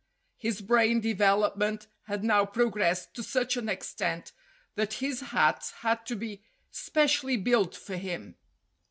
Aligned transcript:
His 0.37 0.61
brain 0.61 0.99
development 0.99 1.85
had 2.07 2.23
now 2.23 2.43
progressed 2.43 3.13
to 3.13 3.21
such 3.21 3.55
an 3.55 3.69
extent 3.69 4.31
that 4.73 4.93
his 4.93 5.19
hats 5.21 5.69
had 5.83 6.07
to 6.07 6.15
be 6.15 6.41
specially 6.71 7.37
built 7.37 7.75
for 7.75 7.95
him. 7.97 8.35